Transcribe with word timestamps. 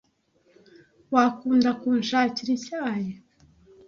Wakunda 1.13 1.69
kunshakira 1.81 2.49
icyayi? 2.57 3.11